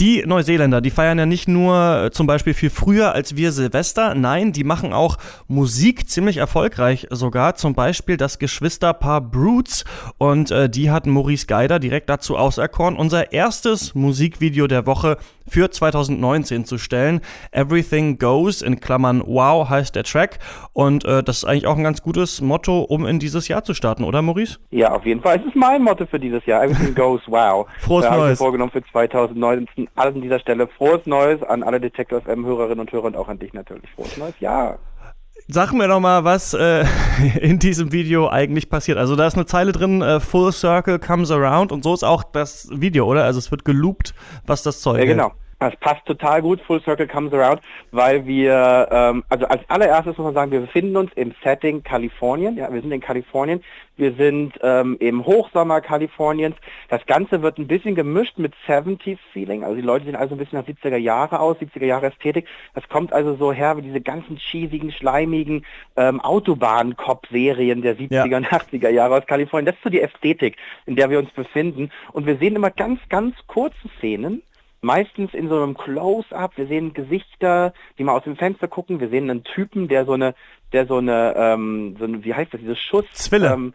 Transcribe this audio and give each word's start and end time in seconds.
Die 0.00 0.22
Neuseeländer, 0.24 0.80
die 0.80 0.88
feiern 0.88 1.18
ja 1.18 1.26
nicht 1.26 1.46
nur 1.46 2.04
äh, 2.04 2.10
zum 2.10 2.26
Beispiel 2.26 2.54
viel 2.54 2.70
früher 2.70 3.12
als 3.12 3.36
wir 3.36 3.52
Silvester, 3.52 4.14
nein, 4.14 4.50
die 4.50 4.64
machen 4.64 4.94
auch 4.94 5.18
Musik 5.46 6.08
ziemlich 6.08 6.38
erfolgreich 6.38 7.06
sogar. 7.10 7.54
Zum 7.54 7.74
Beispiel 7.74 8.16
das 8.16 8.38
Geschwisterpaar 8.38 9.20
Brutes 9.20 9.84
und 10.16 10.50
äh, 10.52 10.70
die 10.70 10.90
hat 10.90 11.04
Maurice 11.04 11.46
Geider 11.46 11.78
direkt 11.78 12.08
dazu 12.08 12.38
auserkoren, 12.38 12.96
unser 12.96 13.32
erstes 13.32 13.94
Musikvideo 13.94 14.68
der 14.68 14.86
Woche 14.86 15.18
für 15.46 15.70
2019 15.70 16.64
zu 16.64 16.78
stellen. 16.78 17.20
Everything 17.52 18.18
Goes 18.18 18.62
in 18.62 18.80
Klammern 18.80 19.22
Wow 19.26 19.68
heißt 19.68 19.96
der 19.96 20.04
Track 20.04 20.38
und 20.72 21.04
äh, 21.04 21.22
das 21.22 21.38
ist 21.38 21.44
eigentlich 21.44 21.66
auch 21.66 21.76
ein 21.76 21.84
ganz 21.84 22.02
gutes 22.02 22.40
Motto, 22.40 22.80
um 22.80 23.04
in 23.04 23.18
dieses 23.18 23.48
Jahr 23.48 23.64
zu 23.64 23.74
starten, 23.74 24.04
oder 24.04 24.22
Maurice? 24.22 24.58
Ja, 24.70 24.92
auf 24.92 25.04
jeden 25.04 25.20
Fall. 25.20 25.40
Es 25.40 25.46
ist 25.46 25.56
mein 25.56 25.82
Motto 25.82 26.06
für 26.06 26.18
dieses 26.18 26.46
Jahr. 26.46 26.64
Everything 26.64 26.94
Goes 26.94 27.20
Wow. 27.26 27.66
Frohes 27.80 28.08
Neues. 28.08 28.32
Ich 28.32 28.38
vorgenommen 28.38 28.70
für 28.70 28.82
2019 28.82 29.89
alles 29.94 30.14
an 30.14 30.22
dieser 30.22 30.40
Stelle 30.40 30.68
frohes 30.68 31.06
Neues 31.06 31.42
an 31.42 31.62
alle 31.62 31.80
Detector 31.80 32.20
FM 32.20 32.44
Hörerinnen 32.44 32.80
und 32.80 32.92
Hörer 32.92 33.04
und 33.04 33.16
auch 33.16 33.28
an 33.28 33.38
dich 33.38 33.52
natürlich. 33.52 33.90
Frohes 33.94 34.16
neues 34.16 34.38
Jahr. 34.40 34.78
Sag 35.48 35.72
mir 35.72 35.88
doch 35.88 36.00
mal, 36.00 36.24
was 36.24 36.54
äh, 36.54 36.84
in 37.40 37.58
diesem 37.58 37.92
Video 37.92 38.28
eigentlich 38.28 38.68
passiert. 38.68 38.98
Also 38.98 39.16
da 39.16 39.26
ist 39.26 39.34
eine 39.34 39.46
Zeile 39.46 39.72
drin, 39.72 40.00
äh, 40.02 40.20
Full 40.20 40.52
Circle 40.52 40.98
comes 40.98 41.30
around 41.30 41.72
und 41.72 41.82
so 41.82 41.92
ist 41.94 42.04
auch 42.04 42.22
das 42.22 42.68
Video, 42.72 43.06
oder? 43.06 43.24
Also 43.24 43.38
es 43.38 43.50
wird 43.50 43.64
geloopt, 43.64 44.14
was 44.46 44.62
das 44.62 44.80
Zeug 44.80 45.00
Ja, 45.00 45.06
genau. 45.06 45.32
Das 45.60 45.76
passt 45.76 46.06
total 46.06 46.40
gut, 46.40 46.58
Full 46.62 46.80
Circle 46.82 47.06
Comes 47.06 47.34
Around, 47.34 47.60
weil 47.90 48.24
wir, 48.26 48.88
ähm, 48.90 49.22
also 49.28 49.44
als 49.44 49.60
allererstes 49.68 50.16
muss 50.16 50.24
man 50.24 50.32
sagen, 50.32 50.50
wir 50.52 50.60
befinden 50.60 50.96
uns 50.96 51.12
im 51.16 51.34
Setting 51.44 51.82
Kalifornien, 51.82 52.56
ja, 52.56 52.72
wir 52.72 52.80
sind 52.80 52.90
in 52.92 53.00
Kalifornien, 53.02 53.62
wir 53.98 54.14
sind 54.14 54.54
ähm, 54.62 54.96
im 55.00 55.26
Hochsommer 55.26 55.82
Kaliforniens, 55.82 56.56
das 56.88 57.04
Ganze 57.04 57.42
wird 57.42 57.58
ein 57.58 57.66
bisschen 57.66 57.94
gemischt 57.94 58.38
mit 58.38 58.54
70s 58.66 59.18
Feeling, 59.34 59.62
also 59.62 59.76
die 59.76 59.82
Leute 59.82 60.06
sehen 60.06 60.16
also 60.16 60.34
ein 60.34 60.38
bisschen 60.38 60.58
nach 60.58 60.66
70er 60.66 60.96
Jahre 60.96 61.40
aus, 61.40 61.58
70er 61.58 61.84
Jahre 61.84 62.06
Ästhetik, 62.06 62.46
das 62.72 62.88
kommt 62.88 63.12
also 63.12 63.36
so 63.36 63.52
her 63.52 63.76
wie 63.76 63.82
diese 63.82 64.00
ganzen 64.00 64.38
cheesigen, 64.38 64.90
schleimigen 64.92 65.66
ähm, 65.96 66.22
Autobahn-Cop-Serien 66.22 67.82
der 67.82 67.98
70er 67.98 68.26
Ja. 68.28 68.36
und 68.38 68.46
80er 68.46 68.88
Jahre 68.88 69.16
aus 69.18 69.26
Kalifornien, 69.26 69.66
das 69.66 69.74
ist 69.74 69.84
so 69.84 69.90
die 69.90 70.00
Ästhetik, 70.00 70.56
in 70.86 70.96
der 70.96 71.10
wir 71.10 71.18
uns 71.18 71.30
befinden. 71.32 71.90
Und 72.12 72.24
wir 72.24 72.38
sehen 72.38 72.56
immer 72.56 72.70
ganz, 72.70 72.98
ganz 73.10 73.34
kurze 73.46 73.76
Szenen, 73.98 74.42
meistens 74.80 75.34
in 75.34 75.48
so 75.48 75.62
einem 75.62 75.76
Close-up. 75.76 76.56
Wir 76.56 76.66
sehen 76.66 76.94
Gesichter, 76.94 77.72
die 77.98 78.04
mal 78.04 78.16
aus 78.16 78.24
dem 78.24 78.36
Fenster 78.36 78.68
gucken. 78.68 79.00
Wir 79.00 79.08
sehen 79.08 79.30
einen 79.30 79.44
Typen, 79.44 79.88
der 79.88 80.04
so 80.04 80.12
eine, 80.12 80.34
der 80.72 80.86
so 80.86 80.98
eine, 80.98 81.34
ähm, 81.36 81.96
so 81.98 82.04
eine 82.04 82.24
wie 82.24 82.34
heißt 82.34 82.52
das, 82.52 82.60
diese 82.60 82.76
Schuss... 82.76 83.04
Zwille. 83.12 83.52
Ähm, 83.52 83.74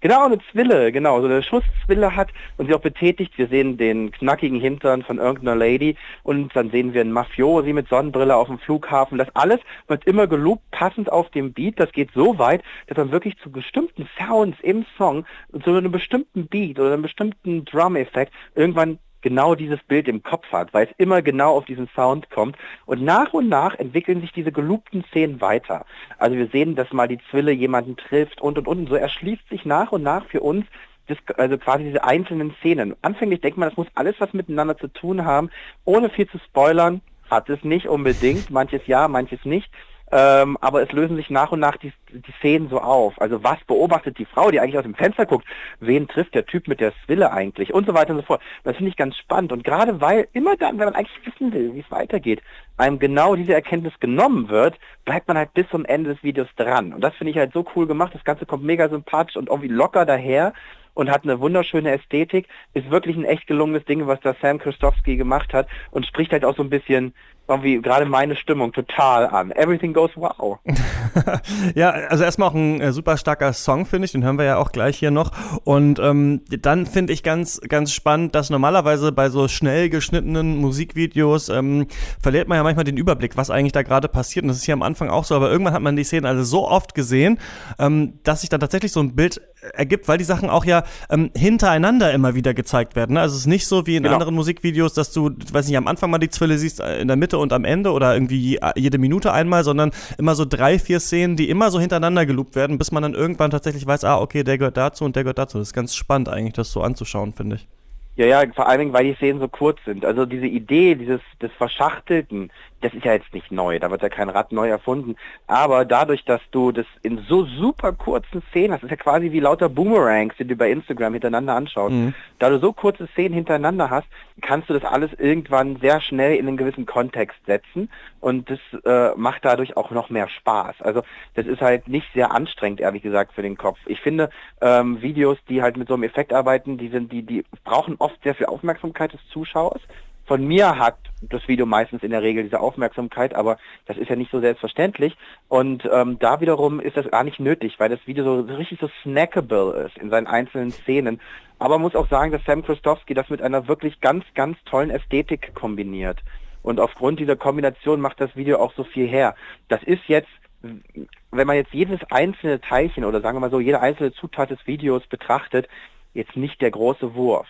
genau, 0.00 0.26
eine 0.26 0.38
Zwille, 0.52 0.92
genau, 0.92 1.20
so 1.20 1.26
eine 1.26 1.42
Schusszwille 1.42 2.14
hat 2.14 2.30
und 2.56 2.66
sie 2.66 2.74
auch 2.74 2.80
betätigt. 2.80 3.36
Wir 3.36 3.48
sehen 3.48 3.76
den 3.76 4.12
knackigen 4.12 4.60
Hintern 4.60 5.02
von 5.02 5.18
irgendeiner 5.18 5.56
Lady 5.56 5.96
und 6.22 6.54
dann 6.54 6.70
sehen 6.70 6.94
wir 6.94 7.00
einen 7.00 7.12
Mafiosi 7.12 7.72
mit 7.72 7.88
Sonnenbrille 7.88 8.36
auf 8.36 8.48
dem 8.48 8.58
Flughafen. 8.58 9.18
Das 9.18 9.34
alles 9.34 9.60
wird 9.88 10.04
immer 10.04 10.26
geloopt, 10.26 10.70
passend 10.70 11.10
auf 11.10 11.30
dem 11.30 11.52
Beat. 11.52 11.80
Das 11.80 11.90
geht 11.90 12.10
so 12.14 12.38
weit, 12.38 12.62
dass 12.86 12.96
man 12.96 13.10
wirklich 13.10 13.36
zu 13.38 13.50
bestimmten 13.50 14.08
Sounds 14.18 14.58
im 14.60 14.84
Song, 14.96 15.24
zu 15.64 15.70
einem 15.70 15.90
bestimmten 15.90 16.46
Beat 16.46 16.78
oder 16.78 16.92
einem 16.92 17.02
bestimmten 17.02 17.64
Drum-Effekt 17.64 18.32
irgendwann 18.54 18.98
genau 19.24 19.54
dieses 19.56 19.82
Bild 19.82 20.06
im 20.06 20.22
Kopf 20.22 20.46
hat, 20.52 20.72
weil 20.72 20.86
es 20.86 20.94
immer 20.98 21.22
genau 21.22 21.56
auf 21.56 21.64
diesen 21.64 21.88
Sound 21.96 22.30
kommt. 22.30 22.56
Und 22.86 23.02
nach 23.02 23.32
und 23.32 23.48
nach 23.48 23.74
entwickeln 23.74 24.20
sich 24.20 24.32
diese 24.32 24.52
geloopten 24.52 25.02
Szenen 25.08 25.40
weiter. 25.40 25.86
Also 26.18 26.36
wir 26.36 26.46
sehen, 26.48 26.76
dass 26.76 26.92
mal 26.92 27.08
die 27.08 27.18
Zwille 27.30 27.50
jemanden 27.50 27.96
trifft 27.96 28.40
und 28.40 28.58
und 28.58 28.68
und. 28.68 28.78
Und 28.78 28.88
so 28.90 28.96
erschließt 28.96 29.48
sich 29.48 29.64
nach 29.64 29.92
und 29.92 30.02
nach 30.02 30.26
für 30.26 30.40
uns 30.40 30.66
das, 31.06 31.18
also 31.36 31.58
quasi 31.58 31.84
diese 31.84 32.04
einzelnen 32.04 32.54
Szenen. 32.60 32.94
Anfänglich 33.02 33.40
denkt 33.40 33.58
man, 33.58 33.70
das 33.70 33.76
muss 33.76 33.86
alles 33.94 34.14
was 34.18 34.32
miteinander 34.34 34.76
zu 34.76 34.88
tun 34.88 35.24
haben. 35.24 35.50
Ohne 35.84 36.10
viel 36.10 36.28
zu 36.28 36.38
spoilern, 36.38 37.00
hat 37.30 37.48
es 37.48 37.64
nicht 37.64 37.88
unbedingt. 37.88 38.50
Manches 38.50 38.86
ja, 38.86 39.08
manches 39.08 39.44
nicht. 39.44 39.70
Ähm, 40.12 40.58
aber 40.60 40.82
es 40.82 40.92
lösen 40.92 41.16
sich 41.16 41.30
nach 41.30 41.50
und 41.50 41.60
nach 41.60 41.76
die, 41.76 41.92
die 42.12 42.32
Szenen 42.38 42.68
so 42.68 42.80
auf. 42.80 43.20
Also 43.20 43.42
was 43.42 43.58
beobachtet 43.66 44.18
die 44.18 44.26
Frau, 44.26 44.50
die 44.50 44.60
eigentlich 44.60 44.76
aus 44.76 44.84
dem 44.84 44.94
Fenster 44.94 45.26
guckt? 45.26 45.46
Wen 45.80 46.06
trifft 46.06 46.34
der 46.34 46.46
Typ 46.46 46.68
mit 46.68 46.80
der 46.80 46.92
Swille 47.04 47.32
eigentlich? 47.32 47.72
Und 47.72 47.86
so 47.86 47.94
weiter 47.94 48.10
und 48.10 48.18
so 48.18 48.26
fort. 48.26 48.42
Das 48.62 48.76
finde 48.76 48.90
ich 48.90 48.96
ganz 48.96 49.16
spannend. 49.16 49.52
Und 49.52 49.64
gerade 49.64 50.00
weil 50.00 50.28
immer 50.32 50.56
dann, 50.56 50.78
wenn 50.78 50.86
man 50.86 50.94
eigentlich 50.94 51.26
wissen 51.26 51.52
will, 51.52 51.74
wie 51.74 51.80
es 51.80 51.90
weitergeht, 51.90 52.42
einem 52.76 52.98
genau 52.98 53.34
diese 53.34 53.54
Erkenntnis 53.54 53.98
genommen 53.98 54.48
wird, 54.48 54.78
bleibt 55.04 55.26
man 55.26 55.38
halt 55.38 55.54
bis 55.54 55.68
zum 55.70 55.84
Ende 55.84 56.14
des 56.14 56.22
Videos 56.22 56.48
dran. 56.56 56.92
Und 56.92 57.00
das 57.00 57.14
finde 57.14 57.30
ich 57.30 57.38
halt 57.38 57.52
so 57.52 57.64
cool 57.74 57.86
gemacht. 57.86 58.14
Das 58.14 58.24
Ganze 58.24 58.46
kommt 58.46 58.64
mega 58.64 58.88
sympathisch 58.88 59.36
und 59.36 59.48
irgendwie 59.48 59.68
locker 59.68 60.04
daher 60.04 60.52
und 60.94 61.10
hat 61.10 61.24
eine 61.24 61.40
wunderschöne 61.40 61.90
Ästhetik. 61.90 62.48
Ist 62.72 62.90
wirklich 62.90 63.16
ein 63.16 63.24
echt 63.24 63.46
gelungenes 63.46 63.84
Ding, 63.84 64.06
was 64.06 64.20
da 64.20 64.34
Sam 64.40 64.58
Christowski 64.58 65.16
gemacht 65.16 65.52
hat 65.52 65.68
und 65.90 66.06
spricht 66.06 66.32
halt 66.32 66.44
auch 66.44 66.56
so 66.56 66.62
ein 66.62 66.70
bisschen 66.70 67.14
irgendwie 67.46 67.80
gerade 67.82 68.06
meine 68.06 68.36
Stimmung 68.36 68.72
total 68.72 69.26
an. 69.26 69.50
Everything 69.50 69.92
goes 69.92 70.10
wow. 70.14 70.58
ja, 71.74 71.90
also 71.90 72.24
erstmal 72.24 72.48
auch 72.48 72.54
ein 72.54 72.80
äh, 72.80 72.92
super 72.92 73.16
starker 73.18 73.52
Song, 73.52 73.84
finde 73.84 74.06
ich. 74.06 74.12
Den 74.12 74.24
hören 74.24 74.38
wir 74.38 74.46
ja 74.46 74.56
auch 74.56 74.72
gleich 74.72 74.98
hier 74.98 75.10
noch. 75.10 75.30
Und 75.64 75.98
ähm, 75.98 76.40
dann 76.48 76.86
finde 76.86 77.12
ich 77.12 77.22
ganz, 77.22 77.60
ganz 77.68 77.92
spannend, 77.92 78.34
dass 78.34 78.48
normalerweise 78.48 79.12
bei 79.12 79.28
so 79.28 79.48
schnell 79.48 79.90
geschnittenen 79.90 80.56
Musikvideos 80.56 81.50
ähm, 81.50 81.86
verliert 82.22 82.48
man 82.48 82.56
ja 82.56 82.62
manchmal 82.62 82.84
den 82.84 82.96
Überblick, 82.96 83.36
was 83.36 83.50
eigentlich 83.50 83.72
da 83.72 83.82
gerade 83.82 84.08
passiert. 84.08 84.44
Und 84.44 84.48
das 84.48 84.58
ist 84.58 84.64
hier 84.64 84.74
am 84.74 84.82
Anfang 84.82 85.10
auch 85.10 85.24
so, 85.24 85.34
aber 85.34 85.50
irgendwann 85.50 85.74
hat 85.74 85.82
man 85.82 85.96
die 85.96 86.04
Szenen 86.04 86.24
alle 86.24 86.44
so 86.44 86.66
oft 86.66 86.94
gesehen, 86.94 87.38
ähm, 87.78 88.20
dass 88.22 88.40
sich 88.40 88.48
dann 88.48 88.60
tatsächlich 88.60 88.92
so 88.92 89.00
ein 89.00 89.14
Bild 89.14 89.42
ergibt, 89.72 90.06
weil 90.08 90.18
die 90.18 90.24
Sachen 90.24 90.50
auch 90.50 90.64
ja 90.64 90.84
ähm, 91.10 91.30
hintereinander 91.36 92.12
immer 92.12 92.34
wieder 92.34 92.54
gezeigt 92.54 92.96
werden. 92.96 93.14
Ne? 93.14 93.20
Also 93.20 93.34
es 93.34 93.40
ist 93.42 93.46
nicht 93.46 93.66
so 93.66 93.86
wie 93.86 93.96
in 93.96 94.02
Genau. 94.02 94.14
anderen 94.16 94.34
Musikvideos, 94.34 94.92
dass 94.94 95.12
du, 95.12 95.30
weiß 95.52 95.66
nicht, 95.68 95.76
am 95.76 95.86
Anfang 95.86 96.10
mal 96.10 96.18
die 96.18 96.28
Zwille 96.30 96.58
siehst, 96.58 96.80
äh, 96.80 97.00
in 97.00 97.08
der 97.08 97.16
Mitte 97.16 97.38
und 97.38 97.52
am 97.52 97.64
Ende 97.64 97.92
oder 97.92 98.14
irgendwie 98.14 98.38
je- 98.38 98.58
jede 98.76 98.98
Minute 98.98 99.32
einmal, 99.32 99.64
sondern 99.64 99.90
immer 100.18 100.34
so 100.34 100.44
drei, 100.44 100.78
vier 100.78 101.00
Szenen, 101.00 101.36
die 101.36 101.48
immer 101.48 101.70
so 101.70 101.80
hintereinander 101.80 102.26
geloopt 102.26 102.54
werden, 102.56 102.76
bis 102.78 102.92
man 102.92 103.02
dann 103.02 103.14
irgendwann 103.14 103.50
tatsächlich 103.50 103.86
weiß, 103.86 104.04
ah, 104.04 104.18
okay, 104.20 104.44
der 104.44 104.58
gehört 104.58 104.76
dazu 104.76 105.04
und 105.04 105.16
der 105.16 105.24
gehört 105.24 105.38
dazu. 105.38 105.58
Das 105.58 105.68
ist 105.68 105.74
ganz 105.74 105.94
spannend 105.94 106.28
eigentlich, 106.28 106.52
das 106.54 106.70
so 106.70 106.82
anzuschauen, 106.82 107.32
finde 107.32 107.56
ich. 107.56 107.68
Ja, 108.16 108.26
ja, 108.26 108.44
vor 108.54 108.68
allen 108.68 108.78
Dingen, 108.78 108.92
weil 108.92 109.04
die 109.04 109.14
Szenen 109.14 109.40
so 109.40 109.48
kurz 109.48 109.78
sind. 109.84 110.04
Also 110.04 110.24
diese 110.24 110.46
Idee 110.46 110.94
dieses 110.94 111.20
des 111.42 111.50
Verschachtelten, 111.52 112.50
das 112.80 112.94
ist 112.94 113.04
ja 113.04 113.14
jetzt 113.14 113.32
nicht 113.32 113.50
neu, 113.50 113.78
da 113.80 113.90
wird 113.90 114.02
ja 114.02 114.08
kein 114.08 114.28
Rad 114.28 114.52
neu 114.52 114.68
erfunden. 114.68 115.16
Aber 115.46 115.84
dadurch, 115.84 116.24
dass 116.24 116.40
du 116.50 116.70
das 116.70 116.86
in 117.02 117.18
so 117.28 117.44
super 117.44 117.92
kurzen 117.92 118.42
Szenen 118.50 118.72
hast, 118.72 118.82
das 118.82 118.90
ist 118.90 118.98
ja 118.98 119.02
quasi 119.02 119.32
wie 119.32 119.40
lauter 119.40 119.68
Boomerangs, 119.68 120.36
die 120.38 120.44
du 120.44 120.54
bei 120.54 120.70
Instagram 120.70 121.14
hintereinander 121.14 121.56
anschaust. 121.56 121.94
Mhm. 121.94 122.14
Da 122.38 122.50
du 122.50 122.60
so 122.60 122.72
kurze 122.72 123.08
Szenen 123.08 123.34
hintereinander 123.34 123.90
hast, 123.90 124.06
kannst 124.42 124.68
du 124.68 124.74
das 124.74 124.84
alles 124.84 125.10
irgendwann 125.14 125.76
sehr 125.80 126.00
schnell 126.00 126.36
in 126.36 126.46
einen 126.46 126.56
gewissen 126.56 126.86
Kontext 126.86 127.38
setzen 127.46 127.88
und 128.20 128.50
das 128.50 128.58
äh, 128.84 129.16
macht 129.16 129.44
dadurch 129.44 129.76
auch 129.76 129.90
noch 129.90 130.10
mehr 130.10 130.28
Spaß. 130.28 130.76
Also 130.80 131.02
das 131.34 131.46
ist 131.46 131.60
halt 131.60 131.88
nicht 131.88 132.06
sehr 132.14 132.32
anstrengend, 132.32 132.80
ehrlich 132.80 133.02
gesagt, 133.02 133.32
für 133.32 133.42
den 133.42 133.56
Kopf. 133.56 133.78
Ich 133.86 134.00
finde 134.00 134.30
ähm, 134.60 135.00
Videos, 135.02 135.38
die 135.48 135.62
halt 135.62 135.76
mit 135.76 135.88
so 135.88 135.94
einem 135.94 136.04
Effekt 136.04 136.32
arbeiten, 136.32 136.78
die 136.78 136.88
sind, 136.88 137.12
die, 137.12 137.22
die 137.22 137.44
brauchen 137.64 137.96
oft 138.04 138.22
sehr 138.22 138.34
viel 138.34 138.46
Aufmerksamkeit 138.46 139.14
des 139.14 139.20
Zuschauers. 139.32 139.80
Von 140.26 140.46
mir 140.46 140.78
hat 140.78 140.96
das 141.20 141.46
Video 141.48 141.66
meistens 141.66 142.02
in 142.02 142.10
der 142.10 142.22
Regel 142.22 142.44
diese 142.44 142.60
Aufmerksamkeit, 142.60 143.34
aber 143.34 143.58
das 143.86 143.96
ist 143.96 144.08
ja 144.08 144.16
nicht 144.16 144.30
so 144.30 144.40
selbstverständlich. 144.40 145.16
Und 145.48 145.88
ähm, 145.90 146.18
da 146.18 146.40
wiederum 146.40 146.80
ist 146.80 146.96
das 146.96 147.10
gar 147.10 147.24
nicht 147.24 147.40
nötig, 147.40 147.78
weil 147.78 147.90
das 147.90 148.06
Video 148.06 148.24
so 148.24 148.54
richtig 148.54 148.78
so 148.80 148.88
snackable 149.02 149.86
ist 149.86 149.98
in 149.98 150.10
seinen 150.10 150.26
einzelnen 150.26 150.70
Szenen. 150.70 151.20
Aber 151.58 151.74
man 151.74 151.82
muss 151.82 151.94
auch 151.94 152.08
sagen, 152.08 152.32
dass 152.32 152.44
Sam 152.44 152.62
Christowski 152.62 153.14
das 153.14 153.28
mit 153.28 153.42
einer 153.42 153.68
wirklich 153.68 154.00
ganz, 154.00 154.24
ganz 154.34 154.56
tollen 154.64 154.90
Ästhetik 154.90 155.54
kombiniert. 155.54 156.20
Und 156.62 156.80
aufgrund 156.80 157.20
dieser 157.20 157.36
Kombination 157.36 158.00
macht 158.00 158.20
das 158.20 158.34
Video 158.34 158.58
auch 158.58 158.72
so 158.74 158.84
viel 158.84 159.06
her. 159.06 159.34
Das 159.68 159.82
ist 159.82 160.04
jetzt, 160.08 160.30
wenn 160.62 161.46
man 161.46 161.56
jetzt 161.56 161.74
jedes 161.74 162.00
einzelne 162.10 162.60
Teilchen 162.62 163.04
oder 163.04 163.20
sagen 163.20 163.36
wir 163.36 163.40
mal 163.40 163.50
so, 163.50 163.60
jede 163.60 163.80
einzelne 163.80 164.12
Zutat 164.12 164.50
des 164.50 164.66
Videos 164.66 165.06
betrachtet, 165.06 165.68
jetzt 166.14 166.36
nicht 166.36 166.62
der 166.62 166.70
große 166.70 167.14
Wurf. 167.14 167.48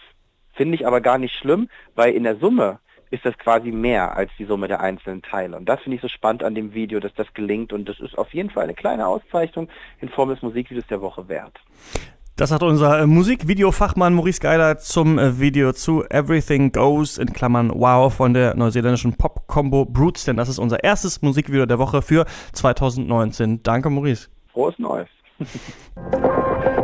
Finde 0.54 0.76
ich 0.76 0.86
aber 0.86 1.00
gar 1.00 1.18
nicht 1.18 1.34
schlimm, 1.34 1.68
weil 1.94 2.14
in 2.14 2.24
der 2.24 2.36
Summe 2.36 2.78
ist 3.10 3.24
das 3.24 3.36
quasi 3.38 3.70
mehr 3.70 4.16
als 4.16 4.30
die 4.38 4.44
Summe 4.44 4.68
der 4.68 4.80
einzelnen 4.80 5.22
Teile. 5.22 5.56
Und 5.56 5.68
das 5.68 5.80
finde 5.80 5.96
ich 5.96 6.02
so 6.02 6.08
spannend 6.08 6.42
an 6.42 6.54
dem 6.54 6.74
Video, 6.74 7.00
dass 7.00 7.14
das 7.14 7.32
gelingt. 7.32 7.72
Und 7.72 7.88
das 7.88 8.00
ist 8.00 8.18
auf 8.18 8.34
jeden 8.34 8.50
Fall 8.50 8.64
eine 8.64 8.74
kleine 8.74 9.06
Auszeichnung 9.06 9.68
in 10.00 10.08
Form 10.08 10.30
des 10.30 10.42
Musikvideos 10.42 10.86
der 10.88 11.00
Woche 11.00 11.28
wert. 11.28 11.58
Das 12.36 12.50
hat 12.50 12.64
unser 12.64 12.98
äh, 12.98 13.06
Musikvideofachmann 13.06 14.12
Maurice 14.12 14.40
Geiler 14.40 14.78
zum 14.78 15.20
äh, 15.20 15.38
Video 15.38 15.72
zu 15.72 16.04
Everything 16.10 16.72
Goes 16.72 17.16
in 17.16 17.32
Klammern 17.32 17.70
Wow 17.72 18.12
von 18.12 18.34
der 18.34 18.56
neuseeländischen 18.56 19.16
Pop-Combo 19.16 19.84
Brutes, 19.84 20.24
denn 20.24 20.36
das 20.36 20.48
ist 20.48 20.58
unser 20.58 20.82
erstes 20.82 21.22
Musikvideo 21.22 21.66
der 21.66 21.78
Woche 21.78 22.02
für 22.02 22.26
2019. 22.52 23.62
Danke, 23.62 23.88
Maurice. 23.88 24.30
Frohes 24.52 24.76
Neues. 24.80 25.08